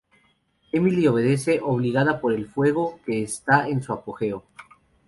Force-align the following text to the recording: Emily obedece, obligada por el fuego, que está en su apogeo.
Emily 0.73 1.05
obedece, 1.05 1.59
obligada 1.61 2.19
por 2.19 2.33
el 2.33 2.47
fuego, 2.49 2.99
que 3.05 3.21
está 3.21 3.67
en 3.69 3.83
su 3.83 3.93
apogeo. 3.93 4.43